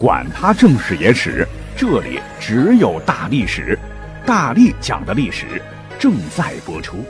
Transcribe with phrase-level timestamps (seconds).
[0.00, 3.78] 管他正史野史，这里只有大历史，
[4.26, 5.60] 大力讲的历史
[5.98, 7.04] 正在播出。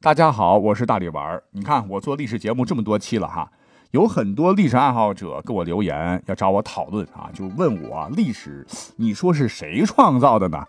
[0.00, 1.40] 大家好，我是大力丸儿。
[1.52, 3.48] 你看我做历史节目这么多期了哈，
[3.92, 8.66] 有很多历史爱好者给我留言要找我讨论啊，就问我历史，
[8.96, 10.60] 你说是谁创造的呢？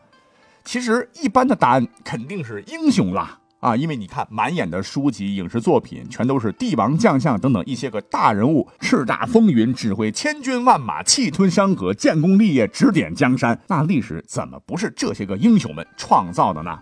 [0.63, 3.39] 其实一般的答案肯定是英雄啦。
[3.64, 13.57] 啊，因为你看，满眼的书籍、影视作品，全都是帝王将相等等一些个大人物，叱咤风云，指挥千军万马，气吞山河，建功立业，指点江山。
[13.69, 16.78] 那历史怎么不是这些个英雄们创造的呢？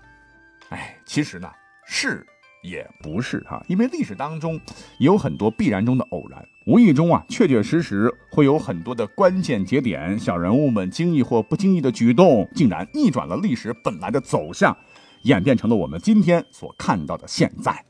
[0.69, 1.47] 哎，其实呢，
[1.85, 2.25] 是
[2.63, 4.59] 也不是哈，因为历史当中
[4.97, 14.75] 有很多必然中的偶然，无意中啊，确确实实会有很多的关键节点，小人物们经意或不经意的举动，竟然逆转了历史本来的走向。
[15.23, 17.85] 演变成了我们今天所看到的现在，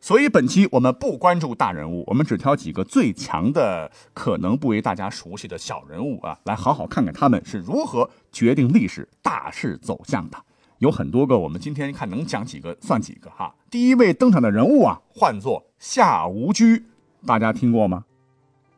[0.00, 10.36] 所以本期我们不关注大人物，我们只挑几个最强的、可能不为大家熟悉的小人物啊，来好好看看他们是如何决定历史大势走向的。
[10.78, 13.54] 有很多个，我们今天看能讲几个算几个哈。
[13.70, 16.84] 第一位登场的人物啊，唤作夏无居，
[17.24, 18.04] 大家听过吗？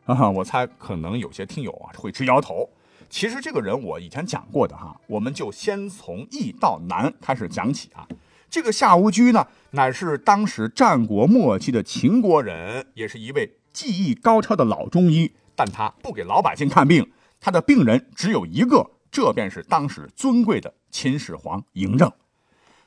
[0.04, 2.68] 啊，我猜可能有些听友啊会直摇头。
[3.14, 8.04] 其实这个人我以前讲过的哈，我们就先从易到难开始讲起啊。
[8.50, 15.30] 这个夏无居呢，乃是当时战国末期的秦国人，也是一位技艺高超的老中医。
[15.54, 22.10] 但他不给老百姓看病，他的病人只有一个，这便是当时尊贵的秦始皇嬴政。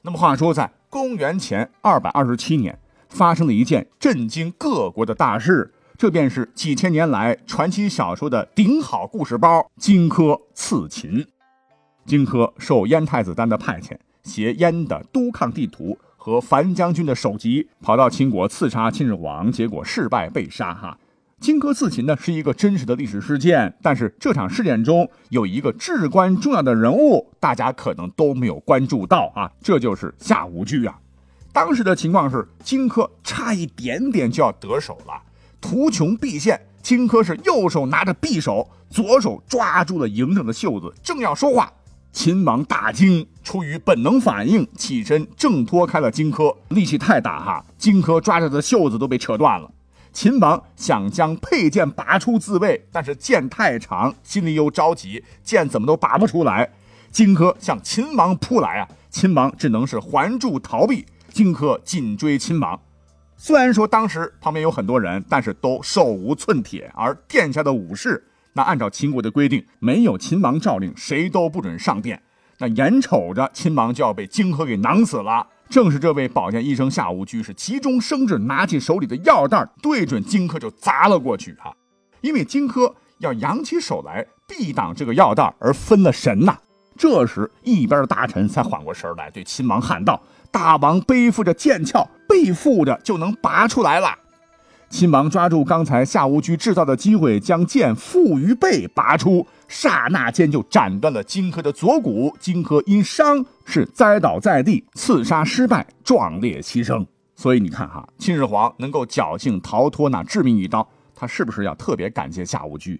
[0.01, 5.73] 那么话说，在公元前二百二十七年，发生了一件震惊各国的大事。
[5.97, 11.25] 这便是几千年来传奇小说的顶好故事包——荆轲刺秦。
[12.05, 20.71] 荆轲受燕太子丹的派遣，携燕的督抗地图和樊将军的首级，跑到秦国刺杀秦始皇，结果失败被杀。
[20.71, 20.95] 哈，
[21.39, 30.99] 荆轲刺秦呢是一个真实的历史事件，但是这场事件中有一个至关重要的人物，大家可能都没有关注到啊，这就是夏无惧啊。
[31.51, 35.23] 当时的情况是，荆轲差一点点就要得手了。
[35.59, 41.71] 图穷匕现，荆轲是右手拿着匕首，左手抓住了嬴政的袖子，正要说话，
[42.11, 49.69] 秦王大惊，出于本能反应，起身挣脱开了荆轲，力气太大哈，荆轲抓着的袖子都被扯断了。
[50.13, 56.71] 秦王想将佩剑拔出自卫，但是剑太长，心里又着急，剑怎么都拔不出来。
[57.11, 62.79] 荆轲向秦王扑来啊，秦王只能是环住逃避，荆轲紧追秦王。
[63.39, 66.91] 虽然说当时旁边有很多人，但是都手无寸铁。
[66.95, 72.21] 而殿下的武士，那按照秦国的规定，没有秦王诏令，谁都不准上殿。
[72.57, 81.55] 那眼瞅着秦王就要被荆轲给囊死了，正是这位保健医生夏无居是急中生智，拿起手里的药袋，对准荆轲就砸了过去。
[81.59, 81.71] 啊，
[82.21, 86.57] 因为荆轲要扬起手来避挡这个药袋，而分了神呐。
[86.97, 90.19] 这时，一边的大臣才缓过神来，对秦王喊道
[90.57, 94.13] ：“大王背负着剑鞘。”背负着就能拔出来了。
[94.89, 102.35] 秦王抓住刚才夏无居制造的机会，将剑负于背拔出，刹那间就斩断了荆轲的左骨。
[102.37, 107.05] 荆轲因伤是栽倒在地，刺杀失败，壮烈牺牲。
[107.35, 110.85] 所以你看哈，秦始皇能够侥幸逃脱那致命一刀，
[111.15, 112.99] 他是不是要特别感谢夏无居？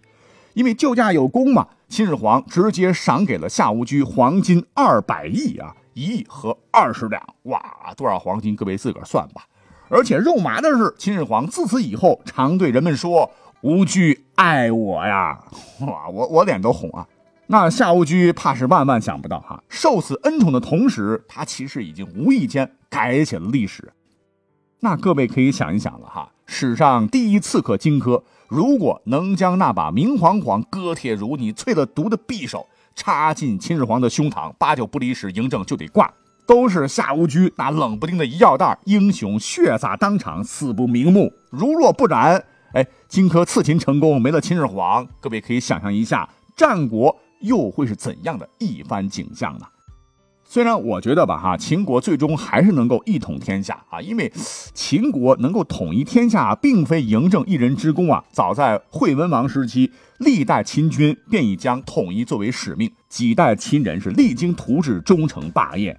[0.53, 1.68] 因为救驾有功嘛。
[1.89, 5.75] 秦始皇直接赏给了夏无居黄金二百亿啊。
[5.97, 7.59] 一亿和二十两，哇，
[7.97, 8.56] 多少黄金？
[8.56, 9.47] 各位自个儿算吧。
[9.90, 13.31] 而且肉麻的是，秦始皇自此以后常对人们说
[13.62, 15.44] ：“无居爱我呀！”
[15.81, 17.07] 哇，我我脸都红啊。
[17.47, 23.91] 那夏无居怕是万万想不到哈，受此恩宠的同时，他其实已经无意间改写了历史。
[24.81, 32.68] 那各位可以想一想了哈，史上第一刺客荆轲，如果能将那把明晃晃、割铁如泥、淬了毒的匕首。
[32.97, 36.12] 插进秦始皇的胸膛，八九不离十，嬴政就得挂。
[36.47, 41.31] 都是夏无居那冷不丁的一药袋，英雄血洒当场，死不瞑目。
[41.50, 42.44] 如若不然，
[42.74, 49.68] 哎，荆轲刺秦成功，没了秦始皇，各位可以想象一下，战国又会是怎样的一番景象呢？
[50.45, 54.31] 虽然我觉得吧，哈，秦国最终还是能够一统天下啊，因为
[54.74, 58.24] 秦国能够统一天下，并非嬴政一人之功啊。
[58.31, 65.98] 早在惠文王时期，历代秦军便已将统一作为使命，几代秦人是励精图治，终成霸业。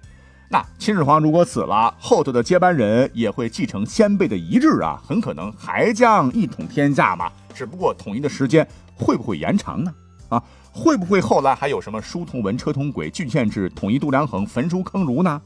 [0.49, 7.31] 那秦始皇如果死了，后头的接班人也会继承先辈的遗志啊，很可能还将一统天下嘛。
[7.53, 9.93] 只不过统一的时间会不会延长呢？
[10.29, 10.43] 啊？
[10.71, 15.41] 会不会后来还有什么书同文、车同轨、郡县制、统一度量衡、焚书坑儒呢？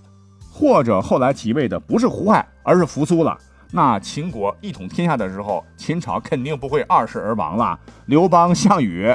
[0.51, 3.37] 或者后来即位的不是胡亥，而是扶苏了？
[3.75, 7.77] 那秦国一统天下的时候，秦朝肯定不会二世而亡了。
[8.05, 9.07] 刘邦、项羽，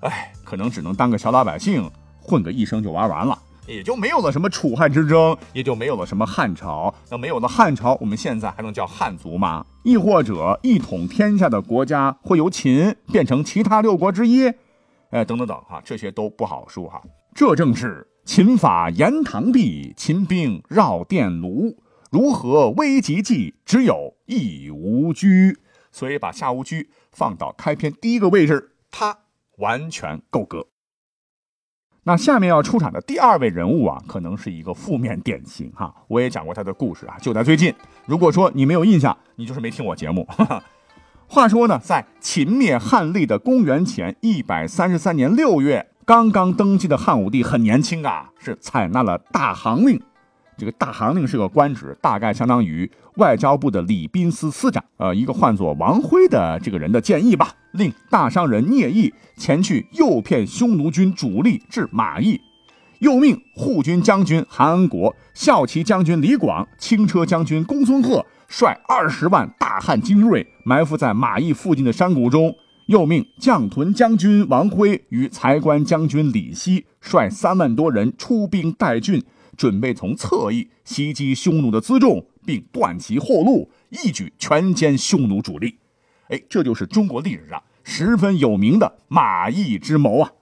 [0.00, 1.88] 哎，可能只能当个小老百姓，
[2.20, 6.92] 混个一生就玩完了，也就没有了什么楚汉之争，也就没有了什么汉朝。
[7.08, 9.64] 那没有了汉朝，我们现在还能叫汉族吗？
[9.84, 14.48] 亦或者一统天下的国家会由秦变成其他六国之一？
[15.10, 17.00] 哎，等等等哈，这些都不好说哈。
[17.32, 21.76] 这正是秦法严唐壁，秦兵绕殿庐。
[22.10, 25.58] 如何危急计，只有义无居。
[25.92, 29.18] 所以把夏无居放到开篇第一个位置，他
[29.58, 30.66] 完全够格。
[32.04, 35.94] 那下面要出场的第二位人物啊，可能是一个负面典型哈。
[36.08, 37.74] 我也讲过他的故事啊，就在最近。
[38.06, 40.26] 如果说你没有印象，你就是没听我节目。
[41.28, 50.00] 话说呢，在秦灭汉立的公元前一百三十三年六月，刚刚登基的汉武帝很年轻啊，是采纳了大行令。
[50.60, 54.84] 这个大行令是个官职，大概相当于外交部的礼宾司司长。
[54.98, 62.38] 呃，一个唤作王辉的这个人的建议吧，令大商人聂毅前去诱骗匈奴军主力至马邑，
[62.98, 72.54] 又命护军将军韩安国、骁骑将军李广、轻车将军公孙贺率二十万大汉精锐埋伏在马邑附近的山谷中，
[72.84, 79.24] 又命将屯将军王辉与财官将军李希率三万多人出兵代郡。
[79.56, 85.78] 准备从侧翼袭击匈奴的辎重，并断其后路，一举全歼匈奴主力。
[86.28, 90.32] 哎，这就是中国历史上十分有名的马邑之谋啊！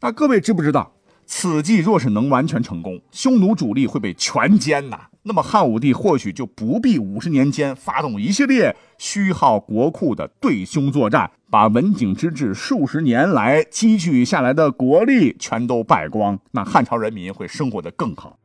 [0.00, 0.94] 那各位知不知道，
[1.26, 5.08] 此计若是能完全成功，匈奴主力会被全歼呐？
[5.24, 18.36] 那么汉武帝或许就不必五十年间发动一系列虚耗国库的对匈作战，把文景之治数十年来积聚下来的国力全都败光，那汉朝人民会生活的更好。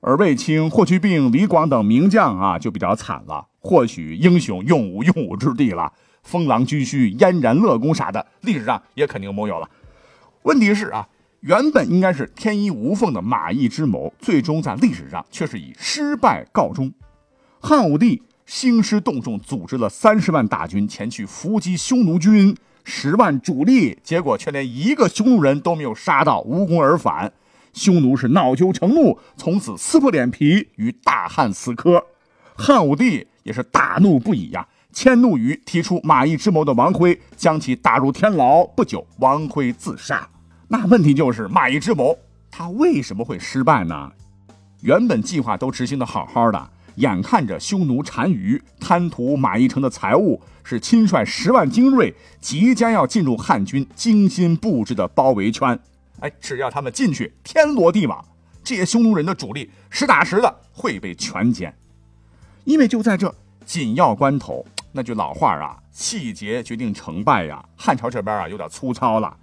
[0.00, 5.92] 而卫青、霍去病、李广等名将啊，就比较惨了，或许英雄用武用武之地了，
[6.24, 9.70] 封狼居胥、燕然乐公啥的，历史上也肯定没有了。
[10.42, 11.06] 问题是啊。
[11.40, 16.92] 原本应该是天衣无缝的马邑之谋，最终在历史上却是以失败告终。
[17.60, 27.32] 汉武帝兴师动众，组织了三十万大军前去伏击匈奴军十万主力，结果却连一个匈奴人都没有杀到，无功而返。
[27.72, 32.02] 匈奴是恼羞成怒，从此撕破脸皮与大汉死磕。
[32.56, 38.66] 汉武帝也是大怒不已呀，迁怒于提出马邑之谋的王辉，将其打入天牢。
[38.66, 40.28] 不久，王辉自杀。
[40.70, 42.18] 那问题就是马邑之谋，
[42.50, 44.12] 他为什么会失败呢？
[44.82, 55.78] 原本计划都执行的好好的，眼看着匈奴单于贪图马邑城的财物，是亲率十万精锐，即将要进入汉军精心布置的包围圈。
[56.20, 58.22] 哎，只要他们进去，天罗地网，
[58.62, 61.72] 这些匈奴人的主力实打实的会被全歼。
[62.64, 63.34] 因为就在这
[63.64, 67.64] 紧要关头，那句老话啊，细节决定成败呀。
[67.74, 69.34] 汉朝这边啊，有点粗糙了。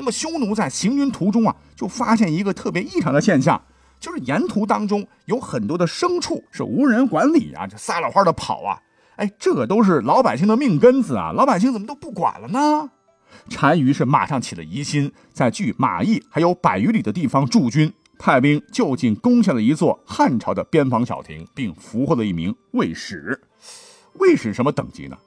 [0.00, 3.62] 那么匈奴在行军途中啊，就发现一个特别异常的现象，
[4.00, 8.80] 就是沿途当中有很多的牲畜是无人管理啊，就撒了欢的跑啊，
[9.16, 12.90] 哎，这都是老百姓的命根子啊，老百姓怎么都不管了呢？
[13.50, 23.38] 单于是马上起了疑心，在距马邑还有百余里的地方驻军，派兵就近攻下了一座汉朝的边防小亭，并俘获了一名卫使。
[24.14, 25.18] 卫使什么等级呢？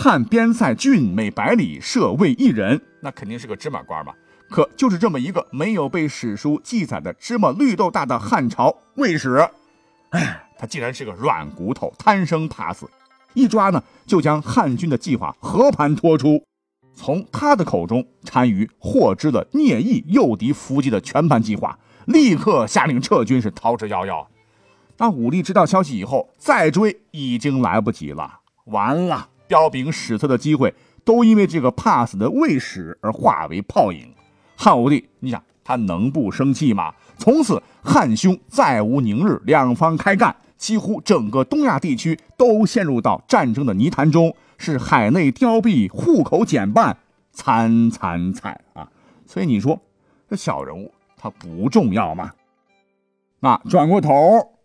[0.00, 4.12] 汉边塞郡每百里设卫一人，那肯定是个芝麻官嘛。
[4.48, 9.44] 可就是这么一个没有被史书记载的芝麻绿豆大的汉朝卫史，
[10.10, 12.88] 哎，他竟然是个软骨头，贪生怕死，
[13.34, 16.40] 一抓呢就将汉军的计划和盘托出。
[16.94, 21.76] 从他的口中，单于获知了聂毅诱敌伏击的全盘计划，
[22.06, 24.24] 立刻下令撤军，是逃之夭夭。
[24.98, 29.30] 那武力知道消息以后，再追已经来不及了，完了。
[29.48, 30.72] 彪炳史册的机会，
[31.04, 34.14] 都因为这个怕死的卫史而化为泡影。
[34.54, 36.94] 汉武帝，你想他能不生气吗？
[37.16, 46.96] 从此汉匈再无宁日，两方开干，几乎整个东亚地区都陷入到战争的泥潭中，是海内凋敝，户口减半，
[47.32, 48.88] 惨惨惨啊！
[49.26, 49.80] 所以你说
[50.28, 52.32] 这小人物他不重要吗？
[53.40, 54.12] 那转过头，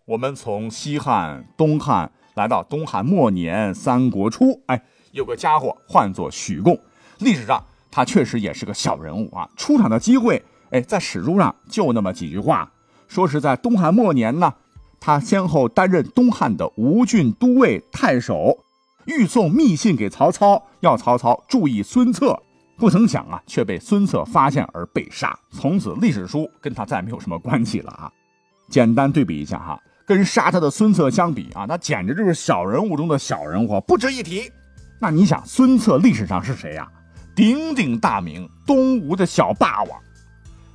[0.05, 2.11] 我们从西汉、东汉。
[2.35, 6.79] 来到东汉末年、三国初，哎，有个家伙唤作许贡。
[7.19, 12.71] 历史上他确实也是个小人物啊，出场的机会，哎，在史书上就那么几句话，
[13.07, 14.53] 说是在东汉末年呢，
[14.99, 18.57] 他先后担任东汉的吴郡都尉、太守，
[19.05, 22.41] 欲送密信给曹操，要曹操注意孙策，
[22.77, 25.37] 不曾想啊，却被孙策发现而被杀。
[25.51, 28.11] 从此历史书跟他再没有什么关系了啊。
[28.69, 29.79] 简单对比一下哈。
[30.05, 34.51] 跟杀他的孙策相比啊，那简直就是小人物中的小人物，不值一提。
[34.99, 36.87] 那你想，孙策历史上是谁呀？
[37.35, 39.99] 鼎鼎大名，东吴的小霸王。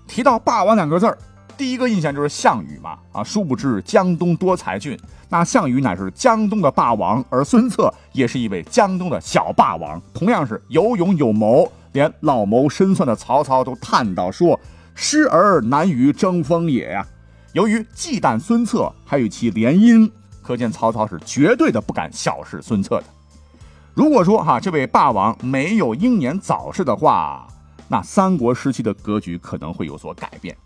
[0.07, 1.17] 提到霸王两个字儿，
[1.57, 14.59] 第一个印象就是项羽嘛啊，殊不知江东多才俊，那项羽乃是江东的霸王，而孙策也是一位江东的小霸王，同样是有勇有谋，连老谋深算的曹操都叹道说
[14.97, 17.07] ：“失而难于争锋也呀。”
[17.52, 20.11] 由于忌惮孙策，还与其联姻，
[20.43, 23.05] 可见曹操是绝对的不敢小视孙策的。
[23.95, 27.49] 如果说哈这位霸王没有英年早逝的话，
[27.88, 30.57] 那三国时期的格局可能会有所改变。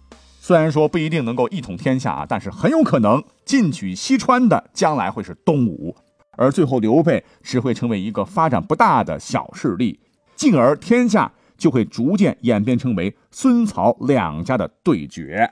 [0.40, 5.94] 虽然说不一定能够一统天下啊，但是很有可能进取西川的将来会是东吴，
[6.32, 10.00] 而最后刘备只会成为一个发展不大的小势力，
[10.34, 15.48] 进而天下就会逐渐演变成为孙曹两家的对决。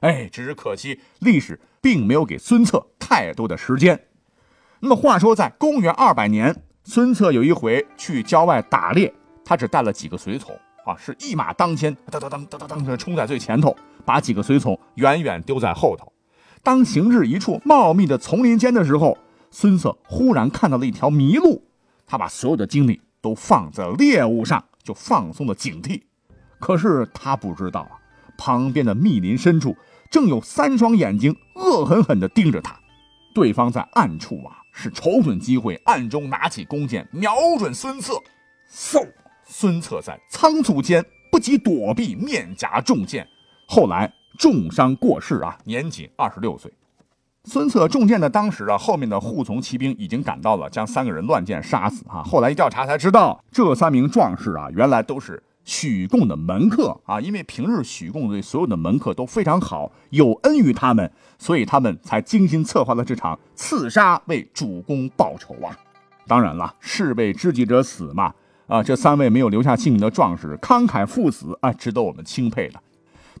[0.00, 4.00] 哎，只是可惜，历史并没有给孙策太多的时间。
[4.80, 9.12] 那么话说，在公元二百年，孙策有一回去郊外打猎，
[9.44, 16.12] 他只带了几个随从啊，是一马当先，当当当当当当，冲在最前头，把几个随从远远丢在后头。
[16.62, 19.18] 当行至一处茂密的丛林间的时候，
[19.50, 21.64] 孙策忽然看到了一条麋鹿，
[22.06, 26.02] 他把所有的精力都放在猎物上，就放松了警惕。
[26.60, 27.97] 可是他不知道啊，
[28.38, 29.76] 旁边的密林深处。
[30.10, 32.74] 正有三双眼睛恶狠狠地盯着他，
[33.34, 38.14] 对方在暗处啊，是瞅准机会，暗中拿起弓箭，瞄准孙策。
[38.72, 39.06] 嗖！
[39.44, 43.26] 孙策在仓促间不及躲避，面颊中箭，
[43.66, 46.72] 后来重伤过世啊，年仅二十六岁。
[47.44, 52.22] 孙策中箭的当时啊，后面的护从骑兵已经赶到了，将三个人乱箭杀死啊。
[52.22, 55.42] 后来一调查才知道，这三名壮士啊，原来都是。
[55.68, 65.78] 许贡的门客啊，因为平日许贡对所有的门客都非常好，有恩于他们，所以他们才精心策划了这场刺杀，为主公报仇啊。
[66.26, 68.32] 当然了，士为知己者死嘛。
[68.66, 72.80] 啊，这三位没有留下姓名的壮士慷慨赴死啊，值得我们钦佩的。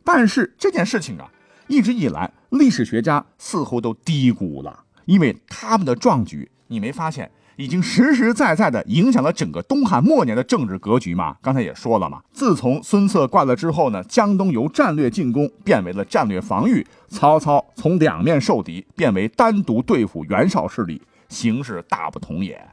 [0.04, 1.30] 但是这件事情啊，
[1.66, 7.30] 一直以来历史学家似乎都低估了，因为他们的壮举，你没发现？
[7.58, 11.36] 已经实实在在的影响了整个东汉末年的政治格局嘛？
[11.42, 22.64] 刚才也说了嘛，自从孙策挂了之后呢，江东由战略进攻变为了战略防御，曹操从两面受敌变为单独对付袁绍势力，形势大不同也。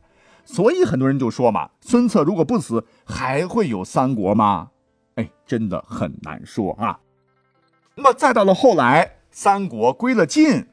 [0.45, 4.69] 所以很多人就说嘛，孙策如果不死，还会有三国吗？
[5.15, 6.99] 哎，真的很难说啊。
[7.95, 10.67] 那么再到了后来，三国归了晋，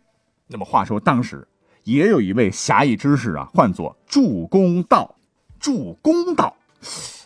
[0.48, 1.48] 那么话说当时。
[1.84, 5.16] 也有一位侠义之士啊，唤作祝公道。
[5.60, 6.56] 祝公道，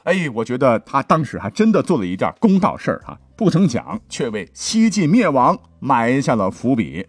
[0.05, 7.07] 哎，我觉得他当时还真的做了一件公道事儿哈，不曾讲，却为西晋灭亡埋下了伏笔。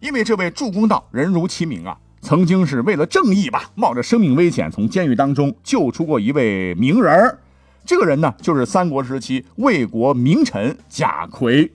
[0.00, 7.38] 因为这位祝公道人如其名啊，曾经是为了正义吧，冒着生命危险从监狱当中救出过一位名人儿。
[7.86, 11.72] 这个人呢，就是三国时期魏国名臣贾逵。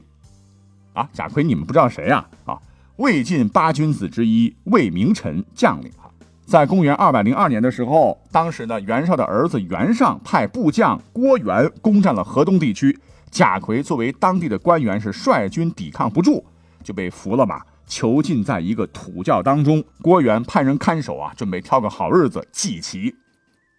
[0.94, 2.24] 啊，贾逵，你们不知道谁呀？
[2.46, 2.60] 啊？
[2.98, 6.10] 魏晋八君子之一，魏明臣将领哈，
[6.46, 12.98] 在公元二百零二年的时候，当时呢，袁绍的儿子袁尚派部将郭元攻占了河东地区，
[13.30, 16.46] 贾逵作为当地的官员是率军抵抗不住，
[16.86, 19.84] 就被俘了嘛，囚禁在一个土窖当中。
[20.02, 23.14] 郭元派人看守啊，准备挑个好日子祭旗。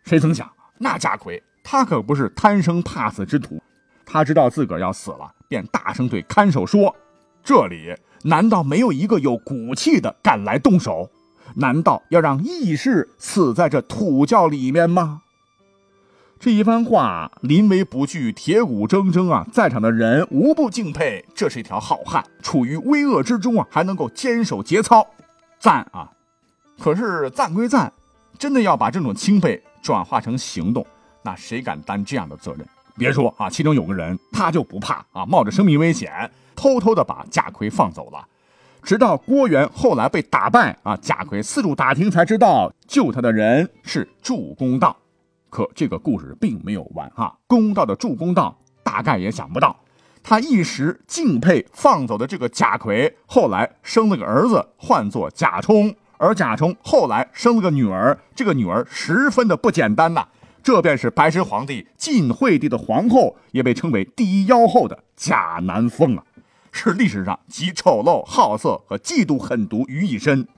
[0.04, 0.46] 谁曾想，
[0.76, 3.62] 那贾逵他可不是贪生怕死之徒，
[4.04, 6.94] 他知道自个儿要死了，便大声对看守说
[7.46, 11.08] ：“这里。”难道没有一个有骨气的敢来动手？
[11.54, 15.22] 难道要让义士死在这土窖里面吗？
[16.40, 19.46] 这一番话，临危不惧，铁骨铮铮啊！
[19.52, 25.06] 在场的人无不敬佩，这是一条好汉，处于危厄之中啊，还能够坚守节操，
[25.60, 26.10] 赞啊！
[26.80, 27.92] 可是赞归赞，
[28.36, 30.84] 真的要把这种钦佩转化成行动，
[31.22, 32.66] 那谁敢担这样的责任？
[32.96, 36.30] 别说啊，其中有个人，他就不怕啊，冒着生命危险。
[36.54, 38.26] 偷偷的把贾逵放走了，
[38.82, 44.96] 直到郭元后来被打败啊，贾逵四处打听才知道救他的人是祝公道。
[45.50, 49.76] 可这个故事并没有完哈，公道的祝公道大概也想不到，
[50.22, 60.26] 他一时敬佩放走的这个贾逵，后来生了个儿子，唤作贾充，而贾充后来生了个女儿，这个女儿十分的不简单呐，
[60.66, 66.24] 这便是白石皇帝晋惠帝的皇后，也被称为第一妖后的贾南风啊。
[66.72, 70.48] 是历史上集丑陋、好色和嫉妒狠毒于一身，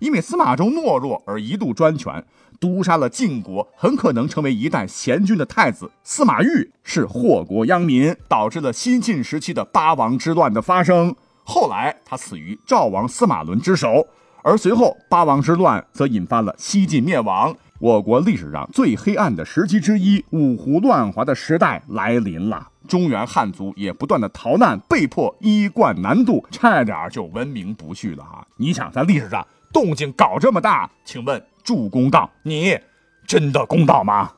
[0.00, 2.24] 因为司马衷懦弱而一度专权，
[2.58, 11.14] 毒杀了晋国很可能成为一代贤君的太子司马昱，是祸国殃民，导致了新晋时期的八王之乱的发生。
[11.44, 14.08] 后来他死于赵王司马伦之手，
[14.42, 22.68] 而随后八王之乱则引发了西晋灭亡，我国历史上最黑暗的时期之一——五胡乱华的时代来临了。
[22.86, 28.46] 中原汉族也不断的逃难，被迫衣冠南渡，差点就文明不续了哈！
[28.56, 32.78] 你想在历史上动静搞这么大，请问助公道，你
[33.26, 34.30] 真的公道吗？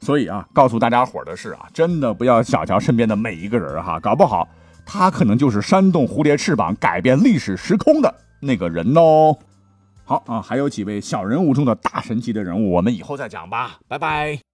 [0.00, 4.46] 所以啊，告诉大家伙的是啊，真的不要小瞧身边的每一个人哈，搞不好
[4.84, 9.34] 他可能就是扇动蝴蝶翅膀改变历史时空的那个人哦。
[10.04, 14.53] 好啊，还有几位小人物中的大神级的人物，我们以后再讲吧，拜拜。